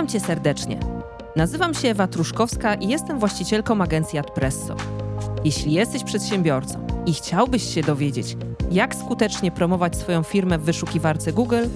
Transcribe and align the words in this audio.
Witam 0.00 0.12
Cię 0.12 0.26
serdecznie. 0.26 0.80
Nazywam 1.36 1.74
się 1.74 1.88
Ewa 1.88 2.06
Truszkowska 2.06 2.74
i 2.74 2.88
jestem 2.88 3.18
właścicielką 3.18 3.82
agencji 3.82 4.18
Adpresso. 4.18 4.76
Jeśli 5.44 5.72
jesteś 5.72 6.04
przedsiębiorcą 6.04 6.86
i 7.06 7.14
chciałbyś 7.14 7.74
się 7.74 7.82
dowiedzieć, 7.82 8.36
jak 8.70 8.94
skutecznie 8.94 9.50
promować 9.50 9.96
swoją 9.96 10.22
firmę 10.22 10.58
w 10.58 10.62
wyszukiwarce 10.62 11.32
Google, 11.32 11.66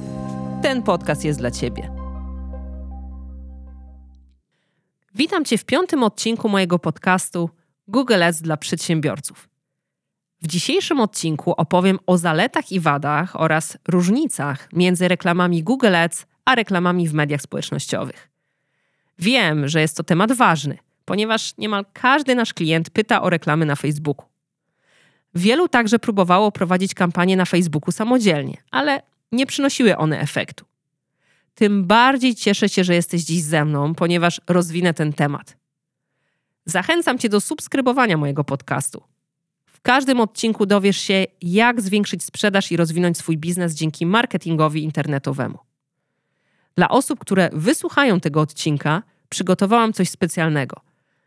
ten 0.62 0.82
podcast 0.82 1.24
jest 1.24 1.38
dla 1.38 1.50
Ciebie. 1.50 1.90
Witam 5.14 5.44
Cię 5.44 5.58
w 5.58 5.64
piątym 5.64 6.02
odcinku 6.02 6.48
mojego 6.48 6.78
podcastu 6.78 7.50
Google 7.88 8.22
Ads 8.22 8.42
dla 8.42 8.56
przedsiębiorców. 8.56 9.48
W 10.42 10.46
dzisiejszym 10.46 11.00
odcinku 11.00 11.52
opowiem 11.52 11.98
o 12.06 12.18
zaletach 12.18 12.72
i 12.72 12.80
wadach 12.80 13.40
oraz 13.40 13.78
różnicach 13.88 14.68
między 14.72 15.08
reklamami 15.08 15.62
Google 15.62 15.96
Ads 15.96 16.26
a 16.44 16.54
reklamami 16.54 17.08
w 17.08 17.14
mediach 17.14 17.42
społecznościowych. 17.42 18.30
Wiem, 19.18 19.68
że 19.68 19.80
jest 19.80 19.96
to 19.96 20.04
temat 20.04 20.32
ważny, 20.32 20.78
ponieważ 21.04 21.56
niemal 21.58 21.84
każdy 21.92 22.34
nasz 22.34 22.54
klient 22.54 22.90
pyta 22.90 23.22
o 23.22 23.30
reklamy 23.30 23.66
na 23.66 23.76
Facebooku. 23.76 24.26
Wielu 25.34 25.68
także 25.68 25.98
próbowało 25.98 26.52
prowadzić 26.52 26.94
kampanię 26.94 27.36
na 27.36 27.44
Facebooku 27.44 27.92
samodzielnie, 27.92 28.56
ale 28.70 29.02
nie 29.32 29.46
przynosiły 29.46 29.96
one 29.96 30.20
efektu. 30.20 30.64
Tym 31.54 31.84
bardziej 31.84 32.34
cieszę 32.34 32.68
się, 32.68 32.84
że 32.84 32.94
jesteś 32.94 33.22
dziś 33.22 33.42
ze 33.42 33.64
mną, 33.64 33.94
ponieważ 33.94 34.40
rozwinę 34.48 34.94
ten 34.94 35.12
temat. 35.12 35.56
Zachęcam 36.64 37.18
Cię 37.18 37.28
do 37.28 37.40
subskrybowania 37.40 38.16
mojego 38.16 38.44
podcastu. 38.44 39.02
W 39.66 39.80
każdym 39.80 40.20
odcinku 40.20 40.66
dowiesz 40.66 40.96
się, 40.96 41.24
jak 41.42 41.80
zwiększyć 41.80 42.24
sprzedaż 42.24 42.72
i 42.72 42.76
rozwinąć 42.76 43.18
swój 43.18 43.38
biznes 43.38 43.74
dzięki 43.74 44.06
marketingowi 44.06 44.82
internetowemu. 44.82 45.58
Dla 46.76 46.88
osób, 46.88 47.18
które 47.18 47.50
wysłuchają 47.52 48.20
tego 48.20 48.40
odcinka, 48.40 49.02
przygotowałam 49.28 49.92
coś 49.92 50.08
specjalnego. 50.08 50.80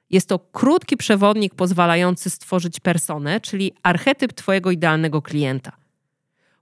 Jest 0.09 0.29
to 0.29 0.39
krótki 0.39 0.97
przewodnik 0.97 1.55
pozwalający 1.55 2.29
stworzyć 2.29 2.79
personę, 2.79 3.41
czyli 3.41 3.73
archetyp 3.83 4.33
Twojego 4.33 4.71
idealnego 4.71 5.21
klienta. 5.21 5.71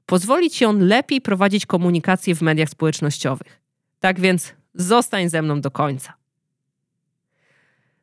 Pozwoli 0.05 0.49
Ci 0.49 0.65
on 0.65 0.87
lepiej 0.87 1.21
prowadzić 1.21 1.65
komunikację 1.65 2.35
w 2.35 2.41
mediach 2.41 2.69
społecznościowych. 2.69 3.61
Tak 3.99 4.19
więc 4.19 4.53
zostań 4.73 5.29
ze 5.29 5.41
mną 5.41 5.61
do 5.61 5.71
końca. 5.71 6.13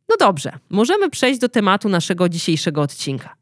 No 0.09 0.17
dobrze, 0.17 0.59
możemy 0.71 1.11
przejść 1.11 1.41
do 1.41 1.49
tematu 1.49 1.89
naszego 1.89 2.29
dzisiejszego 2.29 2.83
odcinka. 2.83 3.37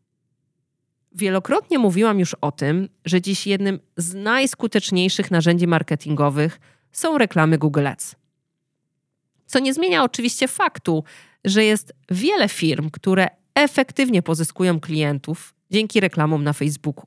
Wielokrotnie 1.12 1.78
mówiłam 1.78 2.18
już 2.18 2.34
o 2.34 2.52
tym, 2.52 2.88
że 3.04 3.20
dziś 3.20 3.46
jednym 3.46 3.80
z 3.96 4.14
najskuteczniejszych 4.14 5.30
narzędzi 5.30 5.66
marketingowych 5.66 6.60
są 6.92 7.18
reklamy 7.18 7.58
Google 7.58 7.86
Ads. 7.86 8.16
Co 9.46 9.58
nie 9.58 9.74
zmienia 9.74 10.04
oczywiście 10.04 10.48
faktu, 10.48 11.04
że 11.44 11.64
jest 11.64 11.92
wiele 12.10 12.48
firm, 12.48 12.90
które 12.90 13.28
efektywnie 13.54 14.22
pozyskują 14.22 14.80
klientów 14.80 15.54
dzięki 15.70 16.00
reklamom 16.00 16.44
na 16.44 16.52
Facebooku. 16.52 17.06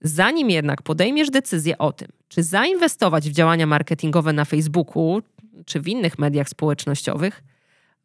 Zanim 0.00 0.50
jednak 0.50 0.82
podejmiesz 0.82 1.30
decyzję 1.30 1.78
o 1.78 1.92
tym, 1.92 2.08
czy 2.28 2.42
zainwestować 2.42 3.30
w 3.30 3.32
działania 3.32 3.66
marketingowe 3.66 4.32
na 4.32 4.44
Facebooku 4.44 5.22
czy 5.66 5.80
w 5.80 5.88
innych 5.88 6.18
mediach 6.18 6.48
społecznościowych, 6.48 7.42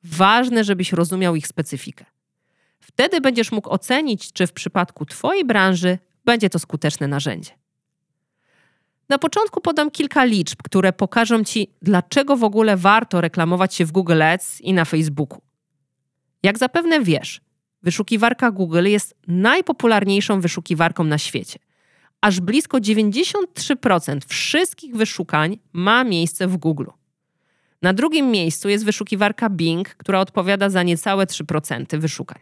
ważne, 0.03 0.63
żebyś 0.63 0.93
rozumiał 0.93 1.35
ich 1.35 1.47
specyfikę. 1.47 2.05
Wtedy 2.79 3.21
będziesz 3.21 3.51
mógł 3.51 3.69
ocenić, 3.69 4.33
czy 4.33 4.47
w 4.47 4.53
przypadku 4.53 5.05
Twojej 5.05 5.45
branży 5.45 5.97
będzie 6.25 6.49
to 6.49 6.59
skuteczne 6.59 7.07
narzędzie. 7.07 7.51
Na 9.09 9.17
początku 9.17 9.61
podam 9.61 9.91
kilka 9.91 10.23
liczb, 10.23 10.59
które 10.63 10.93
pokażą 10.93 11.43
Ci, 11.43 11.67
dlaczego 11.81 12.37
w 12.37 12.43
ogóle 12.43 12.77
warto 12.77 13.21
reklamować 13.21 13.75
się 13.75 13.85
w 13.85 13.91
Google 13.91 14.21
Ads 14.21 14.61
i 14.61 14.73
na 14.73 14.85
Facebooku. 14.85 15.41
Jak 16.43 16.57
zapewne 16.57 17.01
wiesz, 17.01 17.41
wyszukiwarka 17.83 18.51
Google 18.51 18.87
jest 18.87 19.15
najpopularniejszą 19.27 20.41
wyszukiwarką 20.41 21.03
na 21.03 21.17
świecie. 21.17 21.59
Aż 22.21 22.39
blisko 22.39 22.77
93% 22.77 24.19
wszystkich 24.27 24.95
wyszukań 24.95 25.57
ma 25.73 26.03
miejsce 26.03 26.47
w 26.47 26.57
Google. 26.57 26.87
Na 27.81 27.93
drugim 27.93 28.31
miejscu 28.31 28.69
jest 28.69 28.85
wyszukiwarka 28.85 29.49
Bing, 29.49 29.89
która 29.89 30.19
odpowiada 30.19 30.69
za 30.69 30.83
niecałe 30.83 31.25
3% 31.25 31.99
wyszukań. 31.99 32.41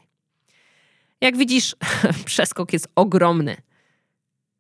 Jak 1.22 1.38
widzisz, 1.38 1.76
przeskok 2.26 2.74
jest 2.74 2.88
ogromny. 2.96 3.58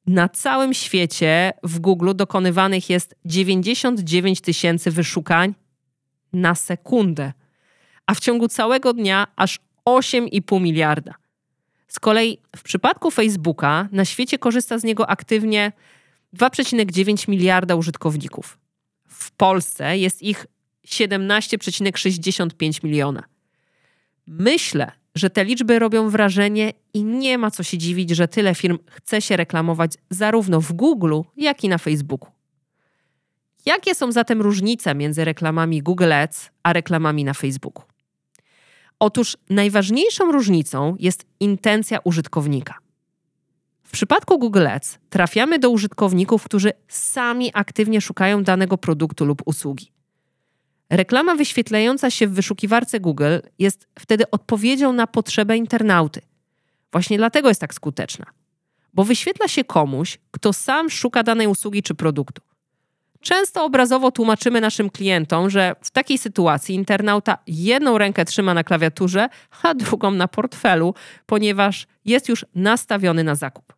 Na 0.07 0.29
całym 0.29 0.73
świecie 0.73 1.53
w 1.63 1.79
Google 1.79 2.11
dokonywanych 2.15 2.89
jest 2.89 3.15
99 3.25 4.41
tysięcy 4.41 4.91
wyszukań 4.91 5.55
na 6.33 6.55
sekundę, 6.55 7.33
a 8.05 8.13
w 8.13 8.19
ciągu 8.19 8.47
całego 8.47 8.93
dnia 8.93 9.27
aż 9.35 9.59
8,5 9.85 10.61
miliarda. 10.61 11.13
Z 11.87 11.99
kolei 11.99 12.37
w 12.55 12.63
przypadku 12.63 13.11
Facebooka 13.11 13.89
na 13.91 14.05
świecie 14.05 14.37
korzysta 14.37 14.79
z 14.79 14.83
niego 14.83 15.09
aktywnie 15.09 15.71
2,9 16.37 17.29
miliarda 17.29 17.75
użytkowników. 17.75 18.57
W 19.07 19.31
Polsce 19.31 19.97
jest 19.97 20.21
ich 20.21 20.45
17,65 20.87 22.83
miliona. 22.83 23.23
Myślę, 24.27 24.91
że 25.15 25.29
te 25.29 25.45
liczby 25.45 25.79
robią 25.79 26.09
wrażenie 26.09 26.73
i 26.93 27.03
nie 27.03 27.37
ma 27.37 27.51
co 27.51 27.63
się 27.63 27.77
dziwić, 27.77 28.09
że 28.09 28.27
tyle 28.27 28.55
firm 28.55 28.77
chce 28.87 29.21
się 29.21 29.37
reklamować 29.37 29.93
zarówno 30.09 30.61
w 30.61 30.73
Google, 30.73 31.21
jak 31.37 31.63
i 31.63 31.69
na 31.69 31.77
Facebooku. 31.77 32.31
Jakie 33.65 33.95
są 33.95 34.11
zatem 34.11 34.41
różnice 34.41 34.95
między 34.95 35.25
reklamami 35.25 35.81
Google 35.81 36.13
Ads 36.13 36.49
a 36.63 36.73
reklamami 36.73 37.23
na 37.23 37.33
Facebooku? 37.33 37.83
Otóż 38.99 39.37
najważniejszą 39.49 40.31
różnicą 40.31 40.95
jest 40.99 41.25
intencja 41.39 41.99
użytkownika. 42.03 42.77
W 43.83 43.91
przypadku 43.91 44.39
Google 44.39 44.67
Ads 44.67 44.99
trafiamy 45.09 45.59
do 45.59 45.69
użytkowników, 45.69 46.43
którzy 46.43 46.71
sami 46.87 47.51
aktywnie 47.53 48.01
szukają 48.01 48.43
danego 48.43 48.77
produktu 48.77 49.25
lub 49.25 49.41
usługi. 49.45 49.91
Reklama 50.91 51.35
wyświetlająca 51.35 52.11
się 52.11 52.27
w 52.27 52.33
wyszukiwarce 52.33 52.99
Google 52.99 53.37
jest 53.59 53.87
wtedy 53.99 54.31
odpowiedzią 54.31 54.93
na 54.93 55.07
potrzebę 55.07 55.57
internauty. 55.57 56.21
Właśnie 56.91 57.17
dlatego 57.17 57.49
jest 57.49 57.61
tak 57.61 57.73
skuteczna, 57.73 58.25
bo 58.93 59.03
wyświetla 59.03 59.47
się 59.47 59.63
komuś, 59.63 60.17
kto 60.31 60.53
sam 60.53 60.89
szuka 60.89 61.23
danej 61.23 61.47
usługi 61.47 61.83
czy 61.83 61.95
produktu. 61.95 62.41
Często 63.21 63.65
obrazowo 63.65 64.11
tłumaczymy 64.11 64.61
naszym 64.61 64.89
klientom, 64.89 65.49
że 65.49 65.75
w 65.81 65.91
takiej 65.91 66.17
sytuacji 66.17 66.75
internauta 66.75 67.37
jedną 67.47 67.97
rękę 67.97 68.25
trzyma 68.25 68.53
na 68.53 68.63
klawiaturze, 68.63 69.29
a 69.63 69.73
drugą 69.73 70.11
na 70.11 70.27
portfelu, 70.27 70.93
ponieważ 71.25 71.87
jest 72.05 72.29
już 72.29 72.45
nastawiony 72.55 73.23
na 73.23 73.35
zakup. 73.35 73.73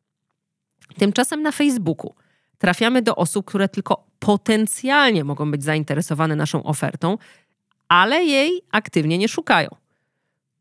Tymczasem 0.97 1.41
na 1.41 1.51
Facebooku 1.51 2.13
trafiamy 2.63 3.01
do 3.01 3.15
osób, 3.15 3.45
które 3.45 3.69
tylko 3.69 4.05
potencjalnie 4.19 5.23
mogą 5.23 5.51
być 5.51 5.63
zainteresowane 5.63 6.35
naszą 6.35 6.63
ofertą, 6.63 7.17
ale 7.87 8.23
jej 8.23 8.61
aktywnie 8.71 9.17
nie 9.17 9.27
szukają. 9.27 9.69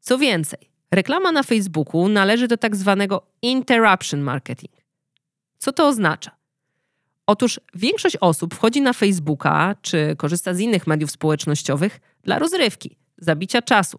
Co 0.01 0.19
więcej, 0.19 0.59
reklama 0.91 1.33
na 1.33 1.43
Facebooku 1.43 2.09
należy 2.09 2.49
do 2.49 2.57
tak 2.57 2.77
zwanego 2.77 3.23
interruption 3.43 4.21
marketing. 4.21 4.73
Co 5.59 5.73
to 5.73 5.89
oznacza? 5.89 6.31
Otóż 7.27 7.61
większość 7.75 8.17
osób 8.21 8.55
wchodzi 8.55 8.81
na 8.81 8.93
Facebooka 8.93 9.75
czy 9.83 10.17
korzysta 10.17 10.55
z 10.55 10.61
innych 10.61 10.87
mediów 10.87 11.11
społecznościowych 11.11 12.01
dla 12.23 12.39
rozrywki, 12.39 12.97
zabicia 13.19 13.63
czasu, 13.63 13.99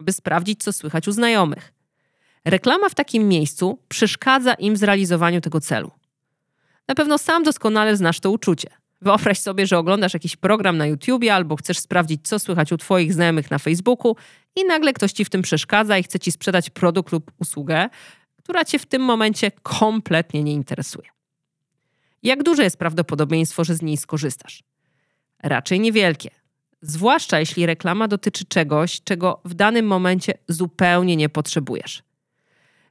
aby 0.00 0.12
sprawdzić, 0.12 0.62
co 0.62 0.72
słychać 0.72 1.08
u 1.08 1.12
znajomych. 1.12 1.72
Reklama 2.44 2.88
w 2.88 2.94
takim 2.94 3.28
miejscu 3.28 3.78
przeszkadza 3.88 4.54
im 4.54 4.74
w 4.74 4.78
zrealizowaniu 4.78 5.40
tego 5.40 5.60
celu. 5.60 5.90
Na 6.88 6.94
pewno 6.94 7.18
sam 7.18 7.42
doskonale 7.42 7.96
znasz 7.96 8.20
to 8.20 8.30
uczucie. 8.30 8.68
Wyobraź 9.00 9.38
sobie, 9.38 9.66
że 9.66 9.78
oglądasz 9.78 10.14
jakiś 10.14 10.36
program 10.36 10.76
na 10.76 10.86
YouTubie 10.86 11.34
albo 11.34 11.56
chcesz 11.56 11.78
sprawdzić, 11.78 12.28
co 12.28 12.38
słychać 12.38 12.72
u 12.72 12.76
Twoich 12.76 13.12
znajomych 13.12 13.50
na 13.50 13.58
Facebooku, 13.58 14.16
i 14.56 14.64
nagle 14.64 14.92
ktoś 14.92 15.12
Ci 15.12 15.24
w 15.24 15.30
tym 15.30 15.42
przeszkadza 15.42 15.98
i 15.98 16.02
chce 16.02 16.18
Ci 16.18 16.32
sprzedać 16.32 16.70
produkt 16.70 17.12
lub 17.12 17.30
usługę, 17.38 17.88
która 18.36 18.64
Cię 18.64 18.78
w 18.78 18.86
tym 18.86 19.02
momencie 19.02 19.50
kompletnie 19.62 20.42
nie 20.42 20.52
interesuje. 20.52 21.08
Jak 22.22 22.42
duże 22.42 22.62
jest 22.62 22.76
prawdopodobieństwo, 22.76 23.64
że 23.64 23.74
z 23.74 23.82
niej 23.82 23.96
skorzystasz? 23.96 24.62
Raczej 25.42 25.80
niewielkie. 25.80 26.30
Zwłaszcza 26.82 27.40
jeśli 27.40 27.66
reklama 27.66 28.08
dotyczy 28.08 28.44
czegoś, 28.44 29.02
czego 29.02 29.40
w 29.44 29.54
danym 29.54 29.86
momencie 29.86 30.32
zupełnie 30.48 31.16
nie 31.16 31.28
potrzebujesz. 31.28 32.02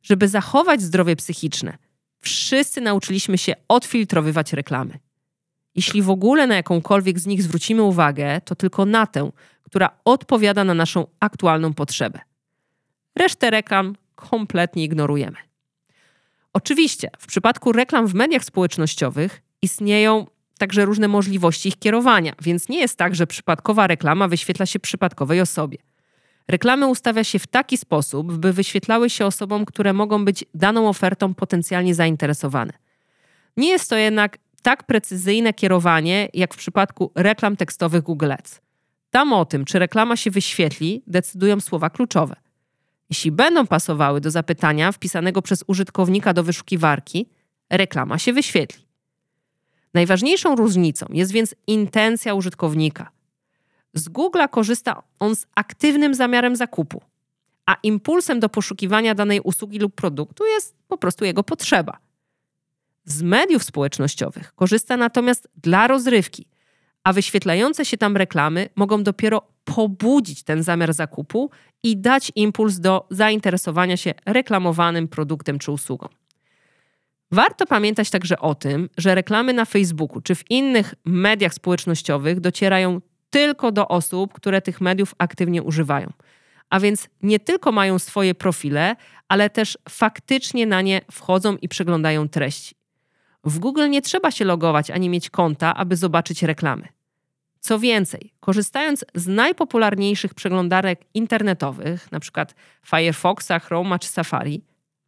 Żeby 0.04 0.28
zachować 0.28 0.82
zdrowie 0.82 1.16
psychiczne, 1.16 1.78
wszyscy 2.22 2.82
nauczyliśmy 2.82 3.38
się 3.38 3.54
odfiltrowywać 3.68 4.54
reklamy. 4.54 5.00
Jeśli 5.76 6.02
w 6.02 6.10
ogóle 6.10 6.48
na 6.48 6.56
jakąkolwiek 6.56 7.20
z 7.20 7.26
nich 7.26 7.44
zwrócimy 7.44 7.84
uwagę, 7.84 8.42
to 8.42 8.56
tylko 8.56 8.86
na 8.86 9.08
tę, 9.08 9.32
która 9.64 9.90
odpowiada 10.06 10.64
na 10.64 10.74
naszą 10.74 11.08
aktualną 11.20 11.74
potrzebę. 11.74 12.20
Resztę 13.16 13.50
reklam 13.50 13.96
kompletnie 14.16 14.84
ignorujemy. 14.84 15.38
Oczywiście, 16.54 17.10
w 17.20 17.28
przypadku 17.28 17.72
reklam 17.72 18.08
w 18.08 18.14
mediach 18.14 18.44
społecznościowych 18.44 19.42
istnieją 19.62 20.28
także 20.58 20.86
różne 20.86 21.08
możliwości 21.08 21.70
ich 21.70 21.80
kierowania, 21.80 22.34
więc 22.42 22.70
nie 22.70 22.80
jest 22.80 22.98
tak, 22.98 23.16
że 23.16 23.28
przypadkowa 23.28 23.88
reklama 23.88 24.28
wyświetla 24.28 24.66
się 24.66 24.80
przypadkowej 24.80 25.42
osobie. 25.42 25.78
Reklamy 26.48 26.88
ustawia 26.88 27.24
się 27.24 27.40
w 27.40 27.48
taki 27.48 27.78
sposób, 27.78 28.38
by 28.38 28.54
wyświetlały 28.54 29.10
się 29.10 29.26
osobom, 29.26 29.66
które 29.66 29.94
mogą 29.94 30.26
być 30.26 30.46
daną 30.54 30.90
ofertą 30.90 31.34
potencjalnie 31.34 31.96
zainteresowane. 31.96 32.74
Nie 33.58 33.70
jest 33.70 33.90
to 33.90 33.96
jednak 33.96 34.38
tak 34.62 34.84
precyzyjne 34.84 35.54
kierowanie, 35.54 36.30
jak 36.34 36.54
w 36.54 36.58
przypadku 36.58 37.12
reklam 37.16 37.56
tekstowych 37.56 38.04
Google 38.04 38.32
Ads. 38.32 38.62
Tam 39.10 39.34
o 39.34 39.46
tym, 39.46 39.66
czy 39.66 39.80
reklama 39.80 40.18
się 40.18 40.32
wyświetli, 40.32 41.04
decydują 41.08 41.60
słowa 41.60 41.90
kluczowe. 41.90 42.36
Jeśli 43.10 43.32
będą 43.32 43.68
pasowały 43.68 44.22
do 44.22 44.32
zapytania 44.32 44.92
wpisanego 44.92 45.42
przez 45.42 45.64
użytkownika 45.68 46.34
do 46.34 46.44
wyszukiwarki, 46.44 47.30
reklama 47.70 48.18
się 48.18 48.34
wyświetli. 48.34 48.86
Najważniejszą 49.94 50.56
różnicą 50.56 51.06
jest 51.10 51.32
więc 51.32 51.56
intencja 51.68 52.34
użytkownika. 52.34 53.12
Z 53.94 54.10
Google'a 54.10 54.50
korzysta 54.50 55.04
on 55.20 55.36
z 55.36 55.46
aktywnym 55.56 56.16
zamiarem 56.16 56.56
zakupu, 56.56 57.02
a 57.66 57.76
impulsem 57.84 58.40
do 58.40 58.50
poszukiwania 58.50 59.16
danej 59.16 59.40
usługi 59.40 59.80
lub 59.80 59.96
produktu 59.96 60.46
jest 60.46 60.76
po 60.88 60.98
prostu 60.98 61.26
jego 61.26 61.44
potrzeba. 61.44 61.98
Z 63.06 63.22
mediów 63.22 63.64
społecznościowych 63.64 64.56
korzysta 64.56 64.98
natomiast 64.98 65.48
dla 65.56 65.88
rozrywki, 65.88 66.48
a 67.04 67.14
wyświetlające 67.14 67.86
się 67.86 67.98
tam 67.98 68.18
reklamy 68.18 68.70
mogą 68.76 69.04
dopiero 69.04 69.42
pobudzić 69.64 70.44
ten 70.44 70.64
zamiar 70.64 70.94
zakupu 70.94 71.50
i 71.84 71.98
dać 71.98 72.32
impuls 72.36 72.80
do 72.80 73.08
zainteresowania 73.10 73.98
się 73.98 74.14
reklamowanym 74.26 75.08
produktem 75.08 75.60
czy 75.60 75.72
usługą. 75.72 76.08
Warto 77.32 77.66
pamiętać 77.66 78.10
także 78.10 78.40
o 78.40 78.56
tym, 78.56 78.90
że 78.98 79.16
reklamy 79.16 79.54
na 79.54 79.66
Facebooku 79.66 80.22
czy 80.22 80.36
w 80.36 80.52
innych 80.52 80.96
mediach 81.06 81.54
społecznościowych 81.54 82.40
docierają 82.40 83.02
tylko 83.32 83.72
do 83.72 83.88
osób, 83.88 84.34
które 84.34 84.62
tych 84.62 84.82
mediów 84.82 85.16
aktywnie 85.18 85.64
używają. 85.64 86.14
A 86.70 86.80
więc 86.80 87.10
nie 87.24 87.40
tylko 87.40 87.72
mają 87.72 88.00
swoje 88.00 88.36
profile, 88.36 88.96
ale 89.28 89.50
też 89.50 89.78
faktycznie 89.90 90.68
na 90.68 90.82
nie 90.82 91.02
wchodzą 91.12 91.58
i 91.58 91.70
przeglądają 91.70 92.30
treści. 92.30 92.76
W 93.44 93.60
Google 93.60 93.90
nie 93.90 94.02
trzeba 94.02 94.32
się 94.32 94.46
logować 94.46 94.92
ani 94.92 95.10
mieć 95.10 95.30
konta, 95.30 95.76
aby 95.76 95.96
zobaczyć 95.96 96.44
reklamy. 96.44 96.88
Co 97.60 97.80
więcej, 97.80 98.34
korzystając 98.40 99.06
z 99.16 99.28
najpopularniejszych 99.28 100.34
przeglądarek 100.34 101.02
internetowych, 101.14 102.08
np. 102.12 102.46
Firefoxa, 102.86 103.60
Chroma 103.60 104.00
czy 104.00 104.08
Safari, 104.08 104.62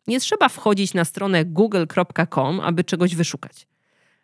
nie 0.07 0.19
trzeba 0.19 0.49
wchodzić 0.49 0.93
na 0.93 1.05
stronę 1.05 1.45
google.com, 1.45 2.59
aby 2.59 2.83
czegoś 2.83 3.15
wyszukać. 3.15 3.67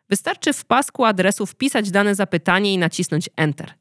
Wystarczy 0.10 0.54
w 0.54 0.66
pasku 0.66 1.06
adresu 1.06 1.46
wpisać 1.46 1.92
dane 1.92 2.16
zapytanie 2.16 2.74
i 2.74 2.78
nacisnąć 2.78 3.30
Enter. 3.36 3.74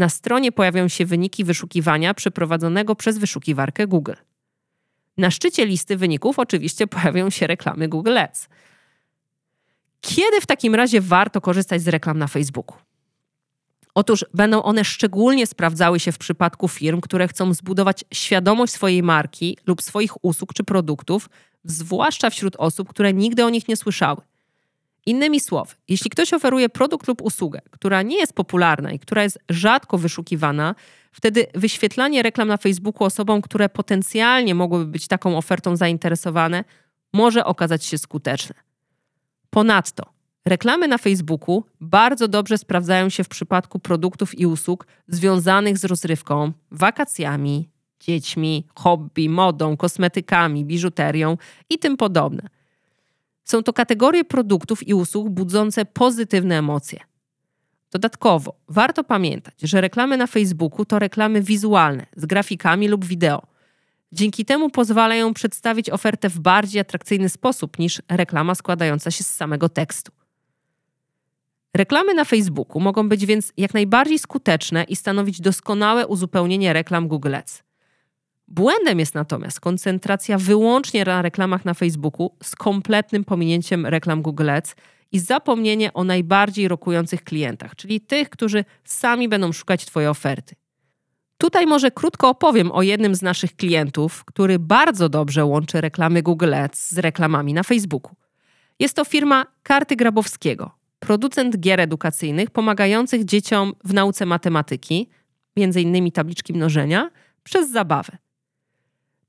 Na 0.00 0.08
stronie 0.08 0.52
pojawią 0.52 0.88
się 0.88 1.06
wyniki 1.06 1.44
wyszukiwania 1.44 2.14
przeprowadzonego 2.14 2.94
przez 2.94 3.18
wyszukiwarkę 3.18 3.86
Google. 3.86 4.14
Na 5.16 5.30
szczycie 5.30 5.66
listy 5.66 5.96
wyników 5.96 6.38
oczywiście 6.38 6.86
pojawią 6.86 7.30
się 7.30 7.46
reklamy 7.46 7.88
Google 7.88 8.18
Ads. 8.18 8.48
Kiedy 10.00 10.40
w 10.40 10.46
takim 10.46 10.74
razie 10.74 11.00
warto 11.00 11.40
korzystać 11.40 11.82
z 11.82 11.88
reklam 11.88 12.18
na 12.18 12.26
Facebooku? 12.26 12.76
Otóż 13.94 14.24
będą 14.34 14.62
one 14.62 14.84
szczególnie 14.84 15.46
sprawdzały 15.46 16.00
się 16.00 16.12
w 16.12 16.18
przypadku 16.18 16.68
firm, 16.68 17.00
które 17.00 17.28
chcą 17.28 17.54
zbudować 17.54 18.04
świadomość 18.14 18.72
swojej 18.72 19.02
marki 19.02 19.58
lub 19.66 19.82
swoich 19.82 20.24
usług 20.24 20.52
czy 20.52 20.64
produktów, 20.64 21.30
zwłaszcza 21.64 22.30
wśród 22.30 22.56
osób, 22.56 22.88
które 22.88 23.12
nigdy 23.12 23.44
o 23.44 23.50
nich 23.50 23.68
nie 23.68 23.76
słyszały. 23.76 24.20
Innymi 25.06 25.40
słowy, 25.40 25.74
jeśli 25.88 26.10
ktoś 26.10 26.32
oferuje 26.32 26.68
produkt 26.68 27.08
lub 27.08 27.22
usługę, 27.22 27.60
która 27.70 28.02
nie 28.02 28.18
jest 28.18 28.32
popularna 28.32 28.92
i 28.92 28.98
która 28.98 29.22
jest 29.22 29.38
rzadko 29.48 29.98
wyszukiwana, 29.98 30.74
wtedy 31.12 31.46
wyświetlanie 31.54 32.22
reklam 32.22 32.48
na 32.48 32.56
Facebooku 32.56 33.04
osobom, 33.04 33.42
które 33.42 33.68
potencjalnie 33.68 34.54
mogłyby 34.54 34.86
być 34.86 35.08
taką 35.08 35.36
ofertą 35.36 35.76
zainteresowane, 35.76 36.64
może 37.12 37.44
okazać 37.44 37.84
się 37.84 37.98
skuteczne. 37.98 38.54
Ponadto, 39.50 40.02
reklamy 40.44 40.88
na 40.88 40.98
Facebooku 40.98 41.64
bardzo 41.80 42.28
dobrze 42.28 42.58
sprawdzają 42.58 43.08
się 43.08 43.24
w 43.24 43.28
przypadku 43.28 43.78
produktów 43.78 44.38
i 44.38 44.46
usług 44.46 44.86
związanych 45.08 45.78
z 45.78 45.84
rozrywką, 45.84 46.52
wakacjami, 46.70 47.68
dziećmi, 48.00 48.66
hobby, 48.74 49.28
modą, 49.28 49.76
kosmetykami, 49.76 50.64
biżuterią 50.64 51.36
i 51.70 51.78
tym 51.78 51.96
podobne. 51.96 52.42
Są 53.50 53.62
to 53.62 53.72
kategorie 53.72 54.24
produktów 54.24 54.88
i 54.88 54.94
usług 54.94 55.28
budzące 55.28 55.84
pozytywne 55.84 56.58
emocje. 56.58 57.00
Dodatkowo 57.92 58.54
warto 58.68 59.04
pamiętać, 59.04 59.54
że 59.62 59.80
reklamy 59.80 60.16
na 60.16 60.26
Facebooku 60.26 60.84
to 60.84 60.98
reklamy 60.98 61.42
wizualne 61.42 62.06
z 62.16 62.26
grafikami 62.26 62.88
lub 62.88 63.04
wideo. 63.04 63.42
Dzięki 64.12 64.44
temu 64.44 64.70
pozwalają 64.70 65.34
przedstawić 65.34 65.90
ofertę 65.90 66.28
w 66.28 66.40
bardziej 66.40 66.80
atrakcyjny 66.80 67.28
sposób 67.28 67.78
niż 67.78 68.02
reklama 68.08 68.54
składająca 68.54 69.10
się 69.10 69.24
z 69.24 69.34
samego 69.34 69.68
tekstu. 69.68 70.12
Reklamy 71.74 72.14
na 72.14 72.24
Facebooku 72.24 72.80
mogą 72.80 73.08
być 73.08 73.26
więc 73.26 73.52
jak 73.56 73.74
najbardziej 73.74 74.18
skuteczne 74.18 74.84
i 74.84 74.96
stanowić 74.96 75.40
doskonałe 75.40 76.06
uzupełnienie 76.06 76.72
reklam 76.72 77.08
Google 77.08 77.34
Ads. 77.34 77.62
Błędem 78.50 78.98
jest 78.98 79.14
natomiast 79.14 79.60
koncentracja 79.60 80.38
wyłącznie 80.38 81.04
na 81.04 81.22
reklamach 81.22 81.64
na 81.64 81.74
Facebooku 81.74 82.30
z 82.42 82.56
kompletnym 82.56 83.24
pominięciem 83.24 83.86
reklam 83.86 84.22
Google 84.22 84.50
Ads 84.50 84.74
i 85.12 85.18
zapomnienie 85.18 85.92
o 85.92 86.04
najbardziej 86.04 86.68
rokujących 86.68 87.24
klientach, 87.24 87.76
czyli 87.76 88.00
tych, 88.00 88.30
którzy 88.30 88.64
sami 88.84 89.28
będą 89.28 89.52
szukać 89.52 89.86
Twojej 89.86 90.08
oferty. 90.08 90.54
Tutaj 91.38 91.66
może 91.66 91.90
krótko 91.90 92.28
opowiem 92.28 92.72
o 92.72 92.82
jednym 92.82 93.14
z 93.14 93.22
naszych 93.22 93.56
klientów, 93.56 94.24
który 94.24 94.58
bardzo 94.58 95.08
dobrze 95.08 95.44
łączy 95.44 95.80
reklamy 95.80 96.22
Google 96.22 96.54
Ads 96.54 96.90
z 96.90 96.98
reklamami 96.98 97.54
na 97.54 97.62
Facebooku. 97.62 98.14
Jest 98.78 98.96
to 98.96 99.04
firma 99.04 99.46
Karty 99.62 99.96
Grabowskiego, 99.96 100.70
producent 100.98 101.60
gier 101.60 101.80
edukacyjnych 101.80 102.50
pomagających 102.50 103.24
dzieciom 103.24 103.72
w 103.84 103.94
nauce 103.94 104.26
matematyki, 104.26 105.08
m.in. 105.56 106.12
tabliczki 106.12 106.52
mnożenia, 106.52 107.10
przez 107.42 107.70
zabawę. 107.70 108.18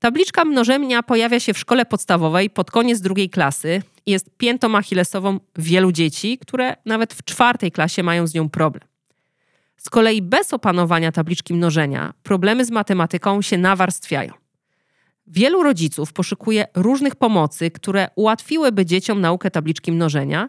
Tabliczka 0.02 0.44
mnożenia 0.44 1.02
pojawia 1.02 1.40
się 1.40 1.54
w 1.54 1.58
szkole 1.58 1.86
podstawowej 1.86 2.50
pod 2.50 2.70
koniec 2.70 3.00
drugiej 3.00 3.30
klasy 3.30 3.82
i 4.06 4.10
jest 4.10 4.36
piętą 4.36 4.76
achillesową 4.76 5.40
wielu 5.56 5.92
dzieci, 5.92 6.38
które 6.38 6.76
nawet 6.84 7.14
w 7.14 7.24
czwartej 7.24 7.72
klasie 7.72 8.02
mają 8.02 8.26
z 8.26 8.34
nią 8.34 8.48
problem. 8.48 8.88
Z 9.76 9.90
kolei 9.90 10.22
bez 10.22 10.52
opanowania 10.52 11.12
tabliczki 11.12 11.54
mnożenia 11.54 12.14
problemy 12.22 12.64
z 12.64 12.70
matematyką 12.70 13.42
się 13.42 13.58
nawarstwiają. 13.58 14.32
Wielu 15.26 15.62
rodziców 15.62 16.12
poszukuje 16.12 16.66
różnych 16.74 17.16
pomocy, 17.16 17.70
które 17.70 18.08
ułatwiłyby 18.14 18.86
dzieciom 18.86 19.20
naukę 19.20 19.50
tabliczki 19.50 19.92
mnożenia, 19.92 20.48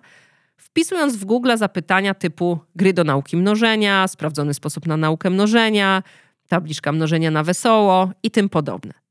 wpisując 0.58 1.16
w 1.16 1.26
Google 1.26 1.58
zapytania 1.58 2.14
typu 2.14 2.60
gry 2.76 2.94
do 2.94 3.04
nauki 3.04 3.38
mnożenia, 3.38 4.08
sprawdzony 4.08 4.54
sposób 4.54 4.88
na 4.88 4.98
naukę 4.98 5.30
mnożenia, 5.30 6.04
tabliczka 6.48 6.92
mnożenia 6.92 7.32
na 7.32 7.44
wesoło 7.44 8.12
i 8.24 8.32
tym 8.32 8.50
podobne. 8.50 9.03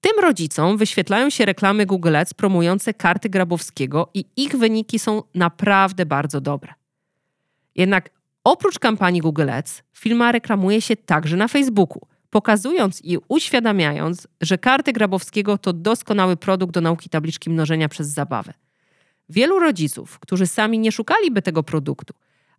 Tym 0.00 0.12
rodzicom 0.22 0.76
wyświetlają 0.76 1.30
się 1.30 1.44
reklamy 1.44 1.86
Google 1.86 2.16
Ads 2.16 2.34
promujące 2.34 2.94
karty 2.94 3.28
Grabowskiego 3.28 4.10
i 4.14 4.24
ich 4.36 4.56
wyniki 4.56 4.98
są 4.98 5.22
naprawdę 5.34 6.06
bardzo 6.06 6.40
dobre. 6.40 6.74
Jednak 7.74 8.10
oprócz 8.44 8.78
kampanii 8.78 9.20
Google 9.20 9.50
Ads, 9.50 9.82
firma 9.94 10.32
reklamuje 10.32 10.80
się 10.80 10.96
także 10.96 11.36
na 11.36 11.48
Facebooku, 11.48 12.00
pokazując 12.30 13.00
i 13.04 13.18
uświadamiając, 13.28 14.28
że 14.40 14.58
karty 14.58 14.92
Grabowskiego 14.92 15.58
to 15.58 15.72
doskonały 15.72 16.36
produkt 16.36 16.74
do 16.74 16.80
nauki 16.80 17.08
tabliczki 17.08 17.50
mnożenia 17.50 17.88
przez 17.88 18.08
zabawę. 18.08 18.52
Wielu 19.28 19.58
rodziców, 19.58 20.18
którzy 20.18 20.46
sami 20.46 20.78
nie 20.78 20.92
szukaliby 20.92 21.42
tego 21.42 21.62
produktu, 21.62 22.14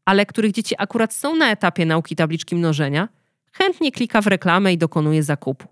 ale 0.06 0.26
których 0.26 0.52
dzieci 0.52 0.76
akurat 0.78 1.14
są 1.14 1.36
na 1.36 1.52
etapie 1.52 1.86
nauki 1.86 2.16
tabliczki 2.16 2.56
mnożenia, 2.56 3.10
chętnie 3.52 3.92
klika 3.92 4.22
w 4.22 4.28
reklamę 4.28 4.74
i 4.74 4.78
dokonuje 4.78 5.24
zakupu. 5.24 5.68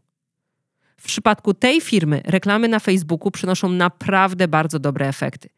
W 1.00 1.06
przypadku 1.06 1.54
tej 1.54 1.82
firmy 1.82 2.22
reklamy 2.26 2.68
na 2.68 2.80
Facebooku 2.80 3.32
przynoszą 3.32 3.70
naprawdę 3.70 4.48
bardzo 4.48 4.80
dobre 4.80 5.08
efekty. 5.08 5.50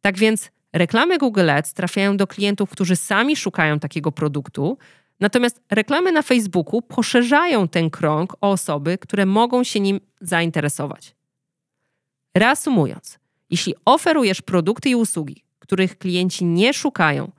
Tak 0.00 0.18
więc 0.18 0.50
reklamy 0.72 1.18
Google 1.18 1.50
Ads 1.50 1.72
trafiają 1.72 2.16
do 2.16 2.26
klientów, 2.26 2.70
którzy 2.70 2.96
sami 2.96 3.36
szukają 3.36 3.78
takiego 3.78 4.12
produktu, 4.12 4.78
natomiast 5.20 5.60
reklamy 5.70 6.12
na 6.12 6.22
Facebooku 6.22 6.82
poszerzają 6.82 7.68
ten 7.68 7.90
krąg 7.90 8.36
o 8.40 8.50
osoby, 8.50 8.98
które 8.98 9.26
mogą 9.26 9.64
się 9.64 9.80
nim 9.80 10.00
zainteresować. 10.20 11.14
Reasumując, 12.34 13.18
jeśli 13.50 13.74
oferujesz 13.84 14.42
produkty 14.42 14.90
i 14.90 14.94
usługi, 14.94 15.44
których 15.58 15.98
klienci 15.98 16.44
nie 16.44 16.74
szukają, 16.74 17.32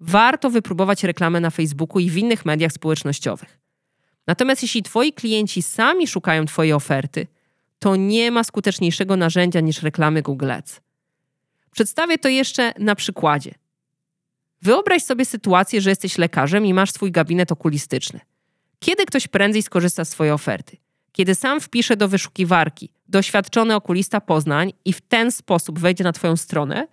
warto 0.00 0.50
wypróbować 0.50 1.04
reklamę 1.04 1.40
na 1.40 1.50
Facebooku 1.50 2.00
i 2.00 2.10
w 2.10 2.18
innych 2.18 2.44
mediach 2.44 2.72
społecznościowych. 2.72 3.61
Natomiast 4.26 4.62
jeśli 4.62 4.82
Twoi 4.82 5.12
klienci 5.12 5.62
sami 5.62 6.06
szukają 6.06 6.46
Twojej 6.46 6.72
oferty, 6.72 7.26
to 7.78 7.96
nie 7.96 8.30
ma 8.30 8.44
skuteczniejszego 8.44 9.16
narzędzia 9.16 9.60
niż 9.60 9.82
reklamy 9.82 10.22
Google 10.22 10.50
Ads. 10.50 10.80
Przedstawię 11.70 12.18
to 12.18 12.28
jeszcze 12.28 12.72
na 12.78 12.94
przykładzie. 12.94 13.54
Wyobraź 14.62 15.02
sobie 15.02 15.24
sytuację, 15.24 15.80
że 15.80 15.90
jesteś 15.90 16.18
lekarzem 16.18 16.66
i 16.66 16.74
masz 16.74 16.92
swój 16.92 17.12
gabinet 17.12 17.52
okulistyczny. 17.52 18.20
Kiedy 18.78 19.06
ktoś 19.06 19.28
prędzej 19.28 19.62
skorzysta 19.62 20.04
z 20.04 20.08
swojej 20.08 20.32
oferty? 20.32 20.76
Kiedy 21.12 21.34
sam 21.34 21.60
wpisze 21.60 21.96
do 21.96 22.08
wyszukiwarki 22.08 22.90
doświadczony 23.08 23.74
okulista 23.74 24.20
Poznań 24.20 24.72
i 24.84 24.92
w 24.92 25.00
ten 25.00 25.32
sposób 25.32 25.78
wejdzie 25.78 26.04
na 26.04 26.12
Twoją 26.12 26.36
stronę? 26.36 26.88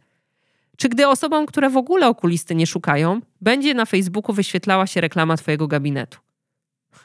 Czy 0.78 0.90
gdy 0.90 1.08
osobom, 1.08 1.46
które 1.46 1.70
w 1.70 1.78
ogóle 1.78 2.08
okulisty 2.08 2.56
nie 2.56 2.68
szukają, 2.68 3.22
będzie 3.42 3.74
na 3.74 3.86
Facebooku 3.86 4.36
wyświetlała 4.36 4.88
się 4.88 5.02
reklama 5.02 5.38
Twojego 5.38 5.68
gabinetu? 5.68 6.20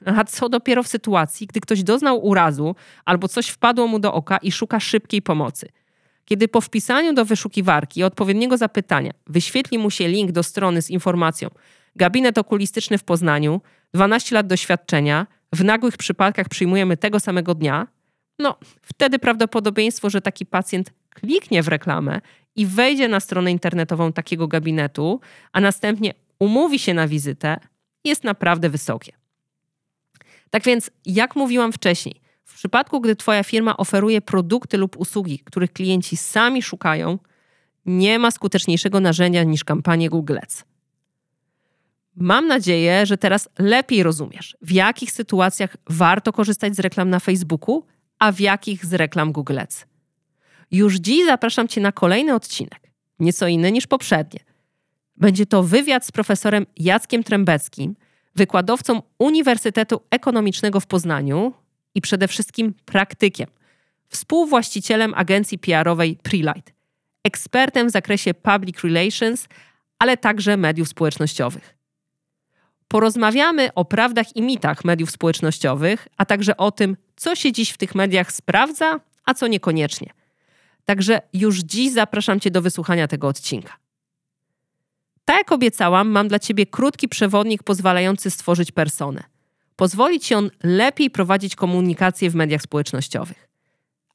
A 0.06 0.24
co 0.24 0.48
dopiero 0.48 0.82
w 0.82 0.88
sytuacji, 0.88 1.46
gdy 1.46 1.60
ktoś 1.60 1.82
doznał 1.82 2.26
urazu 2.26 2.74
albo 3.04 3.28
coś 3.28 3.48
wpadło 3.48 3.86
mu 3.86 3.98
do 3.98 4.14
oka 4.14 4.36
i 4.36 4.52
szuka 4.52 4.80
szybkiej 4.80 5.22
pomocy? 5.22 5.68
Kiedy 6.24 6.48
po 6.48 6.60
wpisaniu 6.60 7.12
do 7.12 7.24
wyszukiwarki 7.24 8.02
odpowiedniego 8.02 8.56
zapytania 8.56 9.12
wyświetli 9.26 9.78
mu 9.78 9.90
się 9.90 10.08
link 10.08 10.32
do 10.32 10.42
strony 10.42 10.82
z 10.82 10.90
informacją 10.90 11.50
Gabinet 11.96 12.38
okulistyczny 12.38 12.98
w 12.98 13.04
Poznaniu, 13.04 13.60
12 13.94 14.34
lat 14.34 14.46
doświadczenia, 14.46 15.26
w 15.52 15.64
nagłych 15.64 15.96
przypadkach 15.96 16.48
przyjmujemy 16.48 16.96
tego 16.96 17.20
samego 17.20 17.54
dnia, 17.54 17.86
no 18.38 18.58
wtedy 18.82 19.18
prawdopodobieństwo, 19.18 20.10
że 20.10 20.20
taki 20.20 20.46
pacjent 20.46 20.92
kliknie 21.10 21.62
w 21.62 21.68
reklamę 21.68 22.20
i 22.56 22.66
wejdzie 22.66 23.08
na 23.08 23.20
stronę 23.20 23.50
internetową 23.52 24.12
takiego 24.12 24.48
gabinetu, 24.48 25.20
a 25.52 25.60
następnie 25.60 26.14
umówi 26.38 26.78
się 26.78 26.94
na 26.94 27.08
wizytę, 27.08 27.56
jest 28.04 28.24
naprawdę 28.24 28.70
wysokie. 28.70 29.12
Tak 30.54 30.64
więc, 30.64 30.90
jak 31.06 31.36
mówiłam 31.36 31.72
wcześniej, 31.72 32.20
w 32.44 32.54
przypadku, 32.54 33.00
gdy 33.00 33.16
Twoja 33.16 33.44
firma 33.44 33.76
oferuje 33.76 34.20
produkty 34.20 34.78
lub 34.78 34.96
usługi, 34.96 35.38
których 35.38 35.72
klienci 35.72 36.16
sami 36.16 36.62
szukają, 36.62 37.18
nie 37.86 38.18
ma 38.18 38.30
skuteczniejszego 38.30 39.00
narzędzia 39.00 39.42
niż 39.42 39.64
kampanie 39.64 40.10
Google 40.10 40.38
Ads. 40.42 40.64
Mam 42.16 42.46
nadzieję, 42.46 43.06
że 43.06 43.18
teraz 43.18 43.48
lepiej 43.58 44.02
rozumiesz, 44.02 44.56
w 44.62 44.70
jakich 44.70 45.12
sytuacjach 45.12 45.76
warto 45.86 46.32
korzystać 46.32 46.76
z 46.76 46.80
reklam 46.80 47.10
na 47.10 47.20
Facebooku, 47.20 47.86
a 48.18 48.32
w 48.32 48.40
jakich 48.40 48.86
z 48.86 48.94
reklam 48.94 49.32
Google 49.32 49.58
Ads. 49.58 49.86
Już 50.70 50.96
dziś 50.96 51.26
zapraszam 51.26 51.68
Cię 51.68 51.80
na 51.80 51.92
kolejny 51.92 52.34
odcinek, 52.34 52.90
nieco 53.18 53.46
inny 53.46 53.72
niż 53.72 53.86
poprzednie. 53.86 54.40
Będzie 55.16 55.46
to 55.46 55.62
wywiad 55.62 56.06
z 56.06 56.12
profesorem 56.12 56.66
Jackiem 56.76 57.24
Trębeckim, 57.24 57.96
wykładowcą 58.36 59.02
Uniwersytetu 59.18 60.00
Ekonomicznego 60.10 60.80
w 60.80 60.86
Poznaniu 60.86 61.52
i 61.94 62.00
przede 62.00 62.28
wszystkim 62.28 62.74
praktykiem, 62.84 63.48
współwłaścicielem 64.08 65.14
agencji 65.14 65.58
PR-owej 65.58 66.16
Prelight, 66.22 66.72
ekspertem 67.24 67.88
w 67.88 67.90
zakresie 67.90 68.34
public 68.34 68.84
relations, 68.84 69.48
ale 69.98 70.16
także 70.16 70.56
mediów 70.56 70.88
społecznościowych. 70.88 71.74
Porozmawiamy 72.88 73.74
o 73.74 73.84
prawdach 73.84 74.36
i 74.36 74.42
mitach 74.42 74.84
mediów 74.84 75.10
społecznościowych, 75.10 76.08
a 76.16 76.24
także 76.24 76.56
o 76.56 76.70
tym, 76.70 76.96
co 77.16 77.34
się 77.34 77.52
dziś 77.52 77.70
w 77.70 77.76
tych 77.76 77.94
mediach 77.94 78.32
sprawdza, 78.32 79.00
a 79.24 79.34
co 79.34 79.46
niekoniecznie. 79.46 80.10
Także 80.84 81.20
już 81.32 81.58
dziś 81.58 81.92
zapraszam 81.92 82.40
Cię 82.40 82.50
do 82.50 82.62
wysłuchania 82.62 83.08
tego 83.08 83.28
odcinka. 83.28 83.83
Tak 85.24 85.36
jak 85.36 85.52
obiecałam, 85.52 86.08
mam 86.08 86.28
dla 86.28 86.38
Ciebie 86.38 86.66
krótki 86.66 87.08
przewodnik 87.08 87.62
pozwalający 87.62 88.30
stworzyć 88.30 88.72
personę. 88.72 89.22
Pozwoli 89.76 90.20
Ci 90.20 90.34
on 90.34 90.50
lepiej 90.62 91.10
prowadzić 91.10 91.56
komunikację 91.56 92.30
w 92.30 92.34
mediach 92.34 92.62
społecznościowych. 92.62 93.48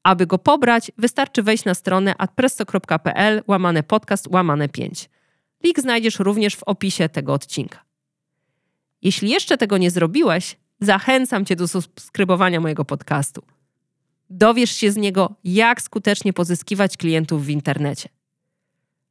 Aby 0.02 0.26
go 0.26 0.38
pobrać, 0.38 0.92
wystarczy 0.98 1.42
wejść 1.42 1.64
na 1.64 1.74
stronę 1.74 2.14
adpresso.pl 2.18 3.42
łamane 3.46 3.82
podcast 3.82 4.26
łamane 4.26 4.68
5. 4.68 5.10
Link 5.64 5.80
znajdziesz 5.80 6.18
również 6.18 6.56
w 6.56 6.62
opisie 6.62 7.08
tego 7.08 7.32
odcinka. 7.32 7.84
Jeśli 9.02 9.30
jeszcze 9.30 9.58
tego 9.58 9.78
nie 9.78 9.90
zrobiłeś, 9.90 10.56
zachęcam 10.80 11.44
Cię 11.44 11.56
do 11.56 11.68
subskrybowania 11.68 12.60
mojego 12.60 12.84
podcastu. 12.84 13.42
Dowiesz 14.30 14.70
się 14.70 14.92
z 14.92 14.96
niego, 14.96 15.34
jak 15.44 15.82
skutecznie 15.82 16.32
pozyskiwać 16.32 16.96
klientów 16.96 17.44
w 17.44 17.48
internecie. 17.48 18.08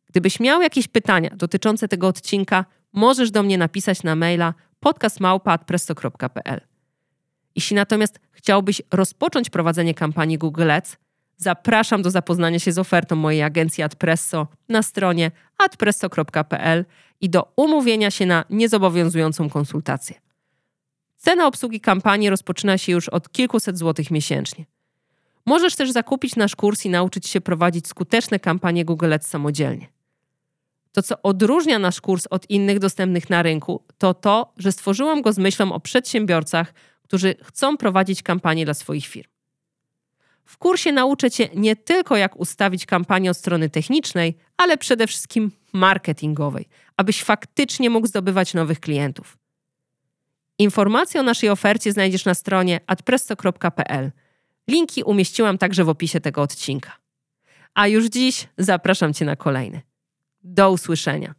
Gdybyś 0.09 0.39
miał 0.39 0.61
jakieś 0.61 0.87
pytania 0.87 1.29
dotyczące 1.35 1.87
tego 1.87 2.07
odcinka, 2.07 2.65
możesz 2.93 3.31
do 3.31 3.43
mnie 3.43 3.57
napisać 3.57 4.03
na 4.03 4.15
maila 4.15 4.53
podcastmałpa.presto.pl. 4.79 6.61
Jeśli 7.55 7.75
natomiast 7.75 8.19
chciałbyś 8.31 8.81
rozpocząć 8.91 9.49
prowadzenie 9.49 9.93
kampanii 9.93 10.37
Google 10.37 10.71
Ads, 10.71 10.97
zapraszam 11.37 12.01
do 12.01 12.11
zapoznania 12.11 12.59
się 12.59 12.71
z 12.71 12.77
ofertą 12.77 13.15
mojej 13.15 13.43
agencji 13.43 13.83
AdPresso 13.83 14.47
na 14.69 14.83
stronie 14.83 15.31
adpresso.pl 15.57 16.85
i 17.21 17.29
do 17.29 17.53
umówienia 17.55 18.11
się 18.11 18.25
na 18.25 18.45
niezobowiązującą 18.49 19.49
konsultację. 19.49 20.15
Cena 21.17 21.47
obsługi 21.47 21.81
kampanii 21.81 22.29
rozpoczyna 22.29 22.77
się 22.77 22.91
już 22.91 23.09
od 23.09 23.31
kilkuset 23.31 23.77
złotych 23.77 24.11
miesięcznie. 24.11 24.65
Możesz 25.45 25.75
też 25.75 25.91
zakupić 25.91 26.35
nasz 26.35 26.55
kurs 26.55 26.85
i 26.85 26.89
nauczyć 26.89 27.27
się 27.27 27.41
prowadzić 27.41 27.87
skuteczne 27.87 28.39
kampanie 28.39 28.85
Google 28.85 29.13
Ads 29.13 29.27
samodzielnie. 29.27 29.98
To, 30.91 31.01
co 31.01 31.21
odróżnia 31.23 31.79
nasz 31.79 32.01
kurs 32.01 32.27
od 32.29 32.49
innych 32.49 32.79
dostępnych 32.79 33.29
na 33.29 33.43
rynku, 33.43 33.83
to 33.97 34.13
to, 34.13 34.53
że 34.57 34.71
stworzyłam 34.71 35.21
go 35.21 35.33
z 35.33 35.37
myślą 35.37 35.73
o 35.73 35.79
przedsiębiorcach, 35.79 36.73
którzy 37.03 37.35
chcą 37.43 37.77
prowadzić 37.77 38.23
kampanie 38.23 38.65
dla 38.65 38.73
swoich 38.73 39.05
firm. 39.05 39.29
W 40.45 40.57
kursie 40.57 40.91
nauczę 40.91 41.31
Cię 41.31 41.49
nie 41.55 41.75
tylko, 41.75 42.17
jak 42.17 42.39
ustawić 42.39 42.85
kampanię 42.85 43.31
od 43.31 43.37
strony 43.37 43.69
technicznej, 43.69 44.37
ale 44.57 44.77
przede 44.77 45.07
wszystkim 45.07 45.51
marketingowej, 45.73 46.67
abyś 46.97 47.23
faktycznie 47.23 47.89
mógł 47.89 48.07
zdobywać 48.07 48.53
nowych 48.53 48.79
klientów. 48.79 49.37
Informacje 50.57 51.19
o 51.19 51.23
naszej 51.23 51.49
ofercie 51.49 51.91
znajdziesz 51.91 52.25
na 52.25 52.33
stronie 52.33 52.79
adpresto.pl. 52.87 54.11
Linki 54.67 55.03
umieściłam 55.03 55.57
także 55.57 55.83
w 55.83 55.89
opisie 55.89 56.19
tego 56.19 56.41
odcinka. 56.41 56.91
A 57.73 57.87
już 57.87 58.05
dziś 58.05 58.47
zapraszam 58.57 59.13
Cię 59.13 59.25
na 59.25 59.35
kolejny. 59.35 59.81
Do 60.43 60.71
usłyszenia. 60.71 61.35